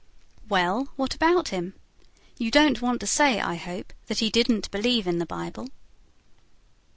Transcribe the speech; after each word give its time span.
"Well, 0.49 0.85
what 0.95 1.13
about 1.13 1.49
him? 1.49 1.75
You 2.39 2.49
don't 2.49 2.81
want 2.81 3.01
to 3.01 3.05
say, 3.05 3.39
I 3.39 3.53
hope, 3.53 3.93
that 4.07 4.17
he 4.17 4.31
didn't 4.31 4.71
believe 4.71 5.05
in 5.05 5.19
the 5.19 5.27
Bible?" 5.27 5.67